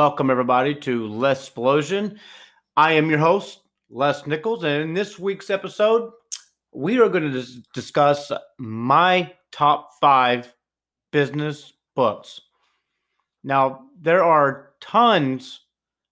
[0.00, 2.18] Welcome, everybody, to Les Explosion.
[2.74, 3.60] I am your host,
[3.90, 6.10] Les Nichols, and in this week's episode,
[6.72, 10.54] we are going to dis- discuss my top five
[11.12, 12.40] business books.
[13.44, 15.60] Now, there are tons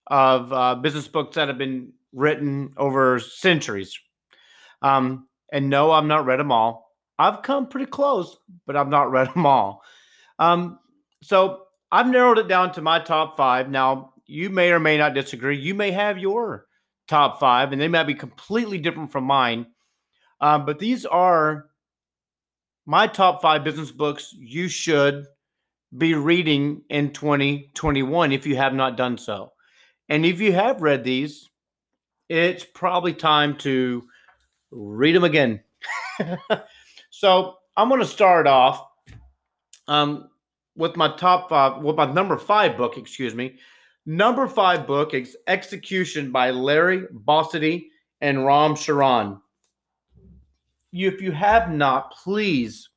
[0.05, 3.97] of uh, business books that have been written over centuries.
[4.83, 6.95] Um, and no, I've not read them all.
[7.17, 9.81] I've come pretty close, but I've not read them all.
[10.37, 10.77] Um,
[11.23, 13.69] so I've narrowed it down to my top five.
[13.69, 15.57] Now, you may or may not disagree.
[15.57, 16.65] You may have your
[17.07, 19.67] top five, and they might be completely different from mine.
[20.39, 21.65] Um, but these are
[22.85, 25.25] my top five business books you should
[25.97, 29.51] be reading in 2021 if you have not done so.
[30.07, 31.49] And if you have read these,
[32.29, 34.03] it's probably time to
[34.71, 35.61] read them again.
[37.09, 38.85] so I'm going to start off
[39.87, 40.28] um,
[40.79, 43.57] with my top five, with my number five book, excuse me.
[44.05, 47.87] Number five book is Execution by Larry Bossidy
[48.21, 49.41] and Ram Charan.
[50.91, 52.89] You, if you have not, please,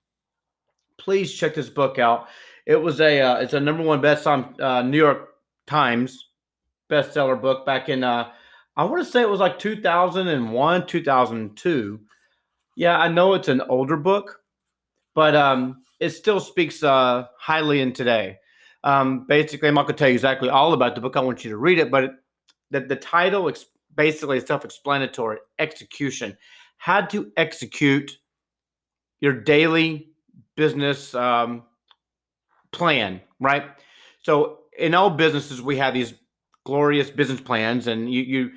[0.97, 2.29] please check this book out.
[2.67, 5.31] It was a, uh, it's a number one best on uh, New York
[5.67, 6.29] Times
[6.89, 8.31] bestseller book back in, uh,
[8.77, 12.01] I want to say it was like 2001, 2002.
[12.77, 14.41] Yeah, I know it's an older book,
[15.15, 18.39] but um, it still speaks uh, highly in today.
[18.83, 21.17] Um, basically, I'm not going to tell you exactly all about the book.
[21.17, 22.11] I want you to read it, but it,
[22.73, 26.37] the, the title is basically self-explanatory: execution.
[26.77, 28.19] How to execute
[29.21, 30.09] your daily
[30.57, 31.63] business um,
[32.73, 33.67] plan, right?
[34.23, 36.15] So, in all businesses, we have these
[36.65, 38.51] glorious business plans, and you, you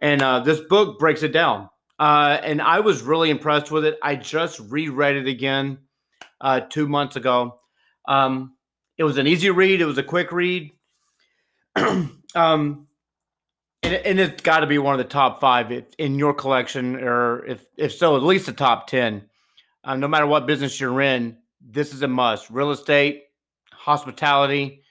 [0.00, 1.70] and uh, this book breaks it down.
[1.98, 3.98] Uh, and I was really impressed with it.
[4.02, 5.78] I just reread it again
[6.42, 7.60] uh, two months ago.
[8.06, 8.54] Um,
[8.98, 9.80] it was an easy read.
[9.80, 10.72] It was a quick read.
[11.76, 12.18] um,
[13.82, 17.46] and, and it's got to be one of the top five in your collection, or
[17.46, 19.22] if if so, at least the top ten.
[19.84, 22.50] Uh, no matter what business you're in, this is a must.
[22.50, 23.22] Real estate,
[23.72, 24.82] hospitality.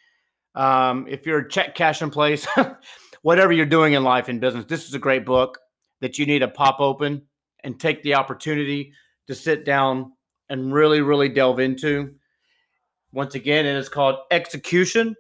[0.56, 2.46] Um, if you're a check cash in place,
[3.22, 5.60] whatever you're doing in life and business, this is a great book
[6.02, 7.22] that you need to pop open
[7.64, 8.92] and take the opportunity
[9.28, 10.12] to sit down
[10.52, 12.14] and really, really delve into.
[13.14, 15.16] Once again, it is called Execution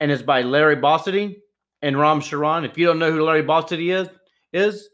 [0.00, 1.36] and it's by Larry Bossidy
[1.82, 2.64] and Ram Charan.
[2.64, 4.08] If you don't know who Larry Bossidy is,
[4.52, 4.88] is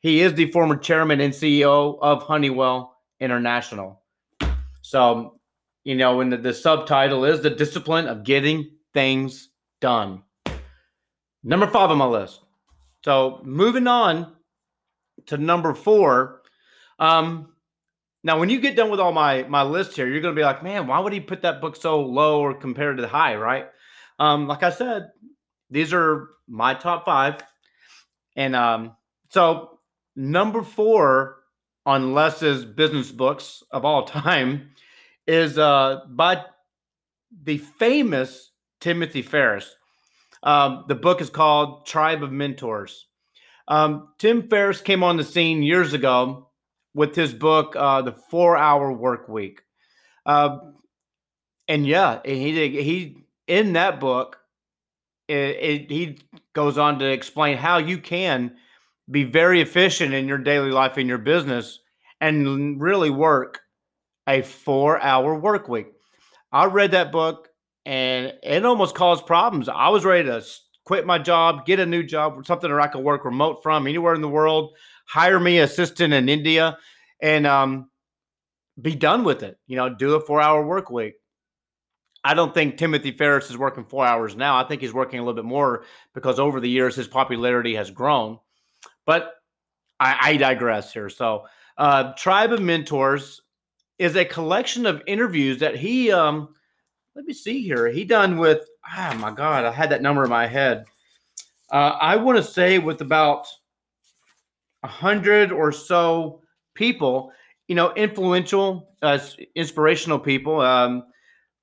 [0.00, 4.00] he is the former chairman and CEO of Honeywell International.
[4.82, 5.40] So,
[5.82, 9.48] you know, and the, the subtitle is the discipline of getting things
[9.80, 10.22] done.
[11.42, 12.40] Number five on my list.
[13.04, 14.32] So moving on
[15.26, 16.42] to number four.
[17.00, 17.52] Um,
[18.24, 20.44] now, when you get done with all my my list here, you're going to be
[20.44, 23.36] like, man, why would he put that book so low or compared to the high,
[23.36, 23.66] right?
[24.18, 25.10] Um, like I said,
[25.70, 27.40] these are my top five,
[28.36, 28.96] and um,
[29.30, 29.78] so
[30.16, 31.36] number four
[31.86, 34.70] on Les's business books of all time
[35.26, 36.44] is uh, by
[37.44, 38.50] the famous
[38.80, 39.72] Timothy Ferriss.
[40.42, 43.06] Um, the book is called Tribe of Mentors.
[43.68, 46.47] Um, Tim Ferriss came on the scene years ago
[46.94, 49.62] with his book, uh, The Four Hour Work Week.
[50.26, 50.58] Uh,
[51.68, 54.38] and yeah, he he in that book,
[55.28, 56.18] it, it, he
[56.54, 58.56] goes on to explain how you can
[59.10, 61.80] be very efficient in your daily life in your business
[62.20, 63.60] and really work
[64.26, 65.86] a four hour work week.
[66.52, 67.48] I read that book
[67.86, 69.68] and it almost caused problems.
[69.68, 70.44] I was ready to
[70.88, 74.14] quit my job, get a new job, something that I could work remote from anywhere
[74.14, 74.72] in the world
[75.04, 76.78] hire me assistant in India
[77.20, 77.90] and um,
[78.80, 79.58] be done with it.
[79.66, 81.16] You know, do a four hour work week.
[82.24, 84.56] I don't think Timothy Ferriss is working four hours now.
[84.56, 85.84] I think he's working a little bit more
[86.14, 88.38] because over the years his popularity has grown.
[89.04, 89.34] But
[90.00, 91.10] I, I digress here.
[91.10, 91.44] So,
[91.76, 93.42] uh, Tribe of Mentors
[93.98, 96.54] is a collection of interviews that he, um,
[97.18, 100.30] let me see here, he done with, ah my God, I had that number in
[100.30, 100.84] my head.
[101.68, 103.48] Uh, I want to say with about
[104.84, 106.42] a hundred or so
[106.74, 107.32] people,
[107.66, 109.18] you know, influential, uh,
[109.56, 111.06] inspirational people, um,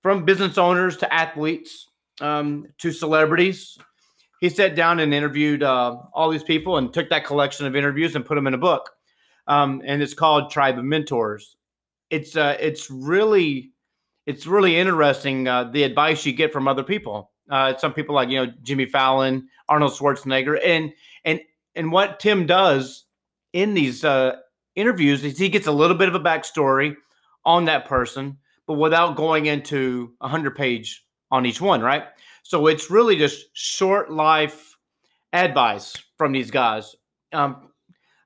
[0.01, 1.87] from business owners to athletes
[2.19, 3.77] um, to celebrities.
[4.41, 8.17] He sat down and interviewed uh, all these people and took that collection of interviews
[8.17, 8.89] and put them in a book.
[9.47, 11.55] Um, and it's called Tribe of Mentors.
[12.09, 13.71] It's uh, it's really
[14.25, 17.31] it's really interesting uh, the advice you get from other people.
[17.49, 20.91] Uh, some people like you know Jimmy Fallon, Arnold Schwarzenegger, and
[21.25, 21.39] and
[21.75, 23.05] and what Tim does
[23.53, 24.37] in these uh,
[24.75, 26.95] interviews is he gets a little bit of a backstory
[27.45, 32.05] on that person, but without going into a hundred page on each one, right?
[32.43, 34.75] So it's really just short life
[35.33, 36.95] advice from these guys.
[37.31, 37.69] Um,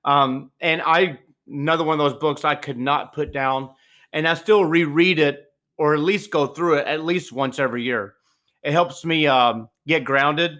[0.05, 3.71] um, and I another one of those books I could not put down,
[4.13, 5.48] and I still reread it
[5.79, 8.15] or at least go through it at least once every year.
[8.61, 10.59] It helps me um, get grounded,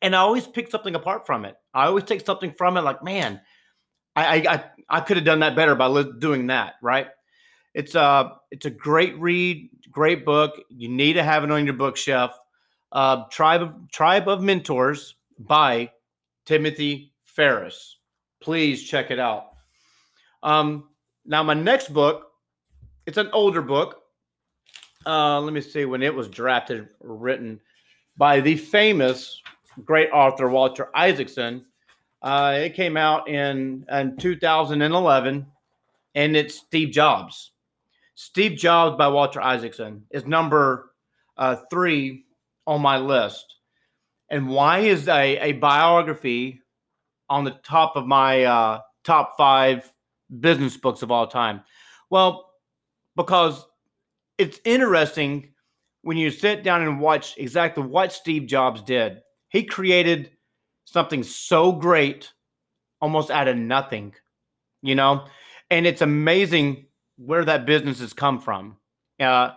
[0.00, 1.56] and I always pick something apart from it.
[1.74, 3.40] I always take something from it, like man,
[4.14, 6.74] I I I could have done that better by doing that.
[6.80, 7.08] Right?
[7.74, 10.60] It's a uh, it's a great read, great book.
[10.68, 12.32] You need to have it on your bookshelf.
[12.92, 15.90] Uh, Tribe of Tribe of Mentors by
[16.46, 17.98] Timothy Ferriss.
[18.40, 19.46] Please check it out.
[20.42, 20.88] Um,
[21.26, 22.28] now, my next book,
[23.06, 23.99] it's an older book.
[25.06, 27.58] Uh, let me see when it was drafted, written
[28.16, 29.40] by the famous
[29.84, 31.64] great author Walter Isaacson.
[32.22, 35.46] Uh, it came out in, in 2011,
[36.14, 37.52] and it's Steve Jobs.
[38.14, 40.92] Steve Jobs by Walter Isaacson is number
[41.38, 42.26] uh, three
[42.66, 43.56] on my list.
[44.28, 46.60] And why is a, a biography
[47.30, 49.90] on the top of my uh, top five
[50.40, 51.62] business books of all time?
[52.10, 52.50] Well,
[53.16, 53.64] because
[54.40, 55.52] it's interesting
[56.00, 59.20] when you sit down and watch exactly what Steve Jobs did.
[59.50, 60.30] He created
[60.86, 62.32] something so great
[63.02, 64.14] almost out of nothing,
[64.82, 65.26] you know?
[65.70, 68.78] And it's amazing where that business has come from.
[69.20, 69.50] Uh,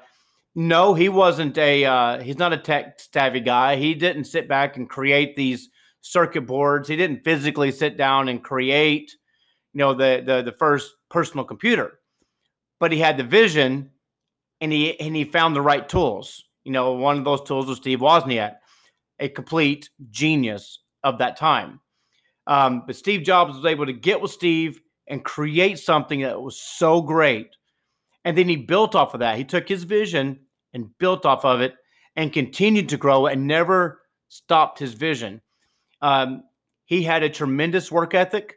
[0.53, 3.77] no, he wasn't a uh, he's not a tech savvy guy.
[3.77, 5.69] He didn't sit back and create these
[6.01, 6.89] circuit boards.
[6.89, 9.15] He didn't physically sit down and create,
[9.73, 11.99] you know, the the the first personal computer.
[12.79, 13.89] But he had the vision
[14.63, 16.45] and he and he found the right tools.
[16.63, 18.55] You know, one of those tools was Steve Wozniak,
[19.19, 21.81] a complete genius of that time.
[22.47, 26.57] Um, but Steve Jobs was able to get with Steve and create something that was
[26.57, 27.49] so great.
[28.23, 29.37] And then he built off of that.
[29.37, 30.39] He took his vision
[30.73, 31.73] and built off of it
[32.15, 33.99] and continued to grow and never
[34.29, 35.41] stopped his vision.
[36.01, 36.43] Um,
[36.85, 38.55] he had a tremendous work ethic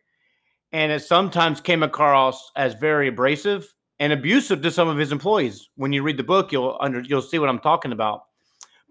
[0.71, 5.69] and it sometimes came across as very abrasive and abusive to some of his employees.
[5.77, 8.25] When you read the book, you'll under you'll see what I'm talking about.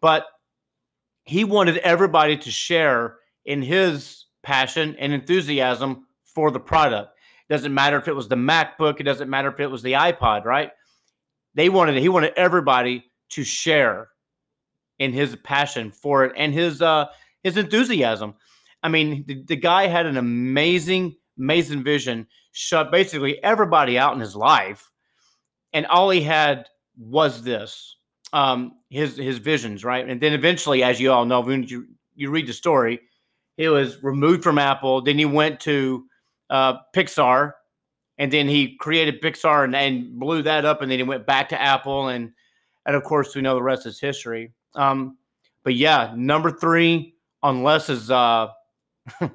[0.02, 0.26] But
[1.24, 7.12] he wanted everybody to share in his passion and enthusiasm for the product.
[7.50, 9.94] It doesn't matter if it was the MacBook, it doesn't matter if it was the
[9.94, 10.72] iPod, right?
[11.54, 14.10] They wanted he wanted everybody to share
[15.00, 17.06] in his passion for it and his uh
[17.44, 18.36] his enthusiasm.
[18.84, 24.20] I mean, the, the guy had an amazing, amazing vision, shut basically everybody out in
[24.20, 24.92] his life,
[25.76, 26.68] and all he had
[26.98, 27.98] was this
[28.34, 30.08] um his his visions, right?
[30.08, 31.86] And then eventually, as you all know, when you
[32.16, 33.02] you read the story,
[33.58, 35.02] he was removed from Apple.
[35.02, 36.06] Then he went to
[36.50, 37.54] uh, Pixar,
[38.18, 40.82] and then he created Pixar and, and blew that up.
[40.82, 42.32] And then he went back to Apple, and
[42.86, 44.54] and of course we know the rest is history.
[44.76, 45.18] Um,
[45.64, 48.48] but yeah, number three on Les's uh,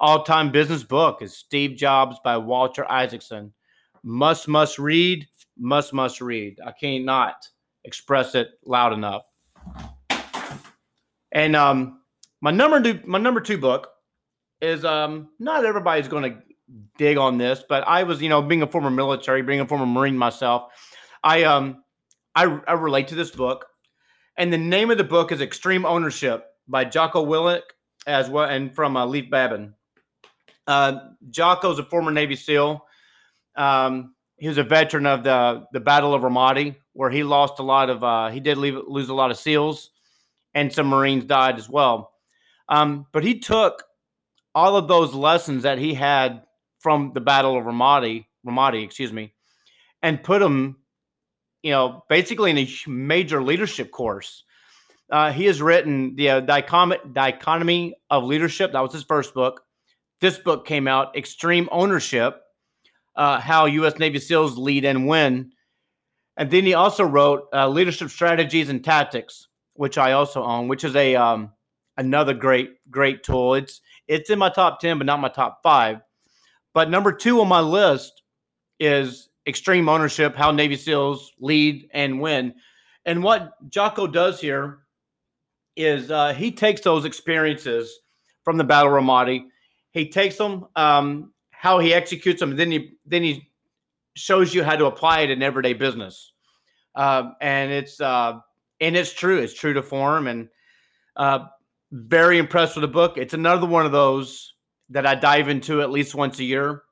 [0.00, 3.52] all-time business book is Steve Jobs by Walter Isaacson.
[4.02, 5.28] Must must read,
[5.62, 6.58] must must read.
[6.66, 7.36] I can't not
[7.84, 9.22] express it loud enough.
[11.32, 12.00] And um,
[12.40, 13.88] my number two, my number two book
[14.60, 16.42] is um, not everybody's going to
[16.98, 19.86] dig on this, but I was, you know, being a former military, being a former
[19.86, 20.72] Marine myself,
[21.22, 21.82] I um,
[22.34, 23.66] I, I relate to this book,
[24.36, 27.62] and the name of the book is Extreme Ownership by Jocko Willink
[28.06, 29.74] as well, and from uh, Leif Babin.
[30.66, 32.84] Uh, Jocko's a former Navy SEAL.
[33.56, 37.62] Um, he was a veteran of the the Battle of Ramadi, where he lost a
[37.62, 38.02] lot of.
[38.02, 39.90] Uh, he did leave, lose a lot of SEALs,
[40.52, 42.10] and some Marines died as well.
[42.68, 43.84] Um, but he took
[44.52, 46.42] all of those lessons that he had
[46.80, 49.32] from the Battle of Ramadi, Ramadi, excuse me,
[50.02, 50.78] and put them,
[51.62, 54.42] you know, basically in a major leadership course.
[55.08, 58.72] Uh, he has written the uh, Dichotomy of Leadership.
[58.72, 59.62] That was his first book.
[60.20, 62.42] This book came out, Extreme Ownership,
[63.16, 63.98] uh, How U.S.
[63.98, 65.52] Navy SEALs Lead and Win.
[66.36, 70.84] And then he also wrote uh, Leadership Strategies and Tactics, which I also own, which
[70.84, 71.52] is a um,
[71.96, 73.54] another great great tool.
[73.54, 76.00] It's it's in my top 10 but not my top 5.
[76.74, 78.22] But number 2 on my list
[78.80, 82.54] is extreme ownership, how Navy SEALs lead and win.
[83.04, 84.78] And what Jocko does here
[85.76, 88.00] is uh, he takes those experiences
[88.44, 89.44] from the Battle of Ramadi,
[89.92, 91.31] he takes them, um,
[91.62, 93.48] how he executes them, then he then he
[94.14, 96.32] shows you how to apply it in everyday business.
[96.96, 98.40] Uh, and it's uh,
[98.80, 99.38] and it's true.
[99.38, 100.48] It's true to form, and
[101.16, 101.46] uh,
[101.92, 103.16] very impressed with the book.
[103.16, 104.54] It's another one of those
[104.90, 106.82] that I dive into at least once a year,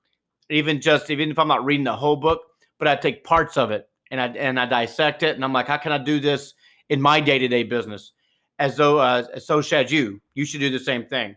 [0.51, 2.41] even just even if I'm not reading the whole book,
[2.79, 5.67] but I take parts of it and I and I dissect it, and I'm like,
[5.67, 6.55] how can I do this
[6.91, 8.13] in my day to day business?
[8.61, 10.21] as though uh, so should you.
[10.35, 11.35] You should do the same thing.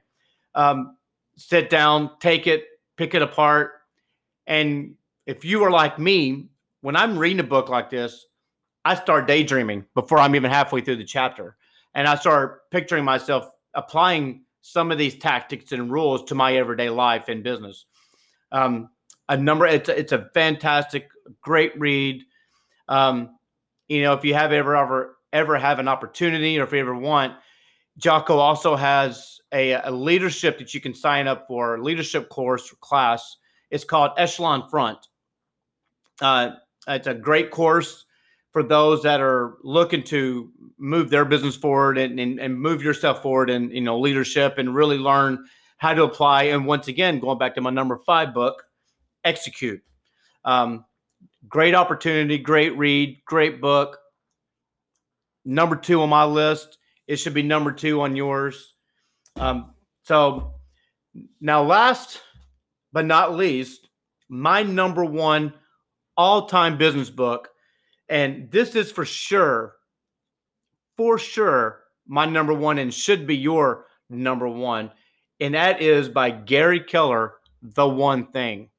[0.54, 0.98] Um,
[1.38, 2.66] sit down, take it,
[2.98, 3.72] pick it apart,
[4.48, 4.96] and
[5.26, 6.50] if you are like me,
[6.82, 8.26] when I'm reading a book like this,
[8.86, 11.56] I start daydreaming before I'm even halfway through the chapter,
[11.94, 16.90] and I start picturing myself applying some of these tactics and rules to my everyday
[16.90, 17.86] life and business.
[18.52, 18.90] Um,
[19.30, 21.10] a number, it's it's a fantastic,
[21.42, 22.24] great read.
[22.88, 23.38] Um,
[23.88, 26.96] you know, if you have ever ever ever have an opportunity or if you ever
[26.96, 27.34] want,
[27.98, 32.76] Jocko also has a, a leadership that you can sign up for, leadership course or
[32.78, 33.38] class.
[33.70, 35.08] It's called Echelon Front.
[36.22, 36.52] Uh,
[36.88, 38.06] it's a great course
[38.52, 43.22] for those that are looking to move their business forward and, and, and move yourself
[43.22, 45.44] forward in you know leadership and really learn
[45.78, 46.44] how to apply.
[46.44, 48.64] And once again, going back to my number five book,
[49.24, 49.82] execute.
[50.46, 50.86] Um,
[51.48, 53.98] great opportunity, great read, great book.
[55.46, 56.78] Number two on my list.
[57.08, 58.76] It should be number two on yours.
[59.36, 60.56] Um, so
[61.42, 62.22] now, last
[62.92, 63.90] but not least,
[64.30, 65.54] my number one
[66.18, 67.50] all time business book.
[68.10, 69.76] And this is for sure,
[70.98, 74.92] for sure, my number one and should be your number one.
[75.40, 78.70] And that is by Gary Keller, The One Thing.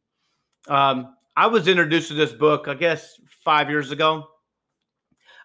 [0.69, 4.29] Um, I was introduced to this book, I guess, five years ago.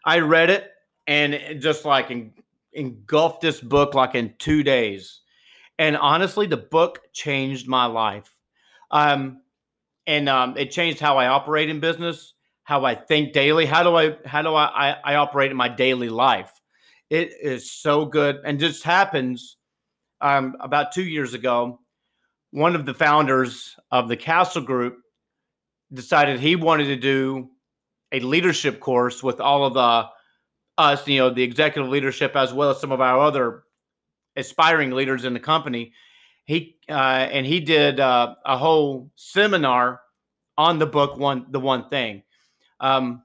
[0.05, 0.71] I read it
[1.07, 2.11] and it just like
[2.73, 5.21] engulfed this book like in two days.
[5.77, 8.29] And honestly, the book changed my life.
[8.91, 9.41] Um,
[10.07, 12.33] and um, it changed how I operate in business,
[12.63, 13.65] how I think daily.
[13.65, 16.51] How do I how do I, I, I operate in my daily life?
[17.09, 19.57] It is so good, and just happens.
[20.21, 21.79] Um, about two years ago,
[22.51, 24.97] one of the founders of the Castle Group
[25.93, 27.49] decided he wanted to do
[28.11, 30.09] a leadership course with all of the
[30.79, 33.63] us, you know, the executive leadership as well as some of our other
[34.35, 35.93] aspiring leaders in the company.
[36.45, 40.01] He uh, and he did uh, a whole seminar
[40.57, 42.23] on the book one the one thing.
[42.79, 43.23] Um,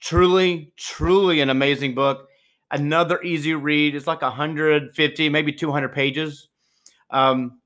[0.00, 2.28] truly, truly an amazing book.
[2.70, 3.94] Another easy read.
[3.94, 6.48] It's like 150, maybe 200 pages.
[7.10, 7.60] Um,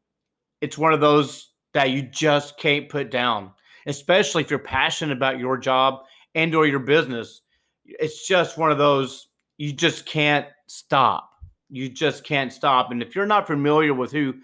[0.60, 3.50] it's one of those that you just can't put down
[3.86, 7.42] especially if you're passionate about your job and or your business.
[7.84, 11.30] It's just one of those you just can't stop.
[11.70, 12.90] You just can't stop.
[12.90, 14.34] And if you're not familiar with who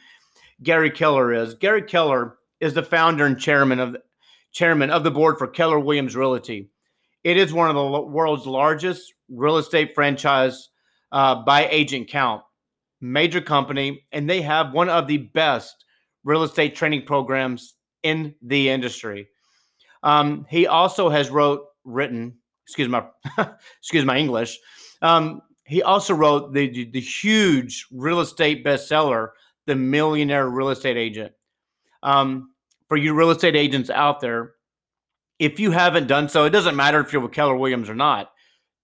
[0.62, 3.96] Gary Keller is, Gary Keller is the founder and chairman of
[4.52, 6.70] chairman of the board for Keller Williams Realty.
[7.24, 10.68] It is one of the world's largest real estate franchise
[11.12, 12.42] uh, by agent count,
[13.00, 15.84] major company, and they have one of the best
[16.24, 19.28] real estate training programs in the industry.
[20.02, 22.36] Um, he also has wrote written
[22.68, 23.04] excuse my
[23.80, 24.58] excuse my English.
[25.00, 29.30] Um, he also wrote the, the, huge real estate bestseller,
[29.66, 31.32] The Millionaire Real Estate Agent.
[32.02, 32.52] Um,
[32.88, 34.52] for you real estate agents out there,
[35.38, 38.32] if you haven't done so, it doesn't matter if you're with Keller Williams or not.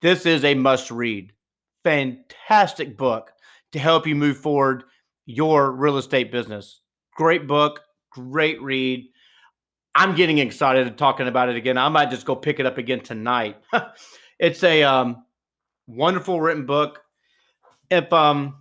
[0.02, 1.32] This is a must read.
[1.84, 3.30] Fantastic book
[3.72, 4.84] to help you move forward
[5.26, 6.80] your real estate business.
[7.16, 9.06] Great book, great read.
[9.94, 11.78] I'm getting excited talking about it again.
[11.78, 13.56] I might just go pick it up again tonight.
[14.38, 15.24] it's a um,
[15.86, 17.00] wonderful written book.
[17.90, 18.56] If um,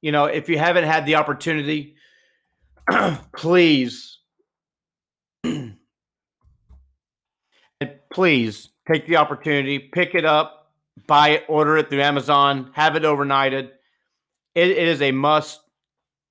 [0.00, 1.94] you know, if you haven't had the opportunity,
[3.36, 4.18] please,
[8.12, 10.72] please take the opportunity, pick it up,
[11.06, 13.70] buy it, order it through Amazon, have it overnighted.
[14.56, 15.60] it, it is a must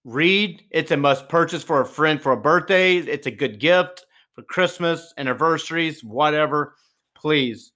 [0.03, 0.61] read.
[0.71, 2.97] It's a must purchase for a friend for a birthday.
[2.97, 4.07] It's a good gift
[4.39, 6.75] for Christmas, anniversaries, whatever,
[7.15, 7.73] please,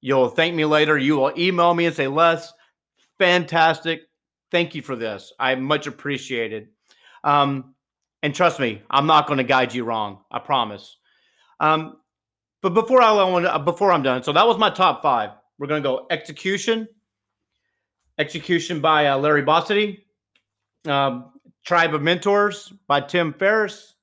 [0.00, 0.96] you'll thank me later.
[0.96, 2.52] You will email me and say, Les,
[3.18, 4.02] fantastic.
[4.50, 5.32] Thank you for this.
[5.38, 6.68] I much appreciated.
[7.22, 7.74] Um,
[8.22, 10.20] and trust me, I'm not going to guide you wrong.
[10.30, 10.96] I promise.
[11.60, 11.98] Um,
[12.62, 15.30] but before I want before I'm done, so that was my top five.
[15.58, 16.88] We're going to go execution,
[18.18, 20.00] execution by uh, Larry Bossidy,
[20.86, 21.32] um,
[21.64, 23.94] Tribe of Mentors by Tim Ferriss,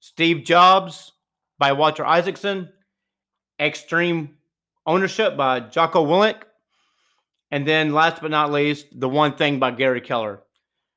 [0.00, 1.11] Steve Jobs,
[1.62, 2.70] by Walter Isaacson,
[3.60, 4.30] Extreme
[4.84, 6.42] Ownership by Jocko Willink,
[7.52, 10.42] and then last but not least, The One Thing by Gary Keller.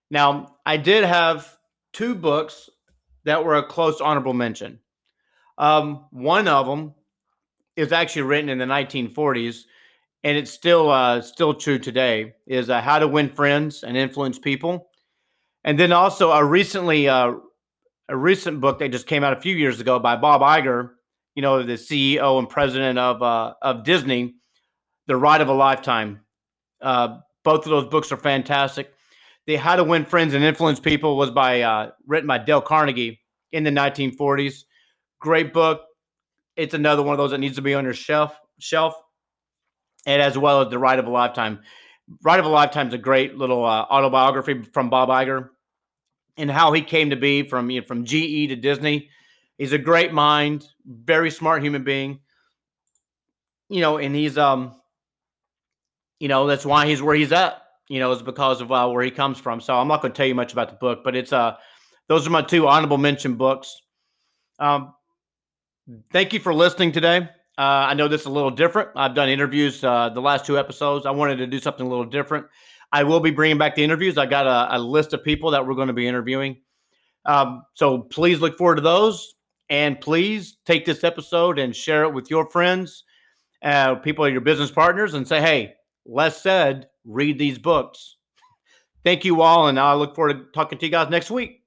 [0.10, 1.56] Now, I did have
[1.94, 2.68] two books
[3.26, 4.80] that were a close honorable mention.
[5.60, 6.96] Um, one of them
[7.76, 9.66] is actually written in the 1940s,
[10.24, 12.34] and it's still uh, still true today.
[12.48, 14.90] Is uh, How to Win Friends and Influence People,
[15.64, 17.34] and then also a recently uh,
[18.10, 20.92] a recent book that just came out a few years ago by Bob Iger,
[21.36, 24.36] you know, the CEO and president of uh, of Disney,
[25.08, 26.22] The Ride of a Lifetime.
[26.82, 28.92] Uh, Both of those books are fantastic.
[29.48, 33.20] The How to Win Friends and Influence People was by uh, written by Dale Carnegie
[33.52, 34.64] in the 1940s.
[35.20, 35.82] Great book.
[36.56, 38.38] It's another one of those that needs to be on your shelf.
[38.60, 38.96] Shelf,
[40.06, 41.60] and as well as the Ride of a Lifetime.
[42.24, 45.50] Ride of a Lifetime is a great little uh, autobiography from Bob Iger
[46.38, 49.10] and how he came to be from you know, from GE to Disney.
[49.58, 52.20] He's a great mind, very smart human being.
[53.70, 54.76] You know, and he's um,
[56.20, 57.62] you know, that's why he's where he's at.
[57.88, 59.62] You know, is because of uh, where he comes from.
[59.62, 61.56] So I'm not going to tell you much about the book, but it's uh,
[62.08, 63.80] those are my two honorable mention books.
[64.60, 64.94] Um,
[66.12, 67.30] thank you for listening today.
[67.58, 68.90] Uh, I know this is a little different.
[68.96, 71.06] I've done interviews uh, the last two episodes.
[71.06, 72.48] I wanted to do something a little different.
[72.96, 74.18] I will be bringing back the interviews.
[74.18, 76.62] I got a, a list of people that we're going to be interviewing.
[77.26, 79.36] Um, so please look forward to those.
[79.70, 83.04] And please take this episode and share it with your friends,
[83.62, 85.74] uh, people, your business partners, and say, hey,
[86.06, 88.16] Les said, read these books.
[89.04, 89.68] Thank you all.
[89.68, 91.65] And I look forward to talking to you guys next week.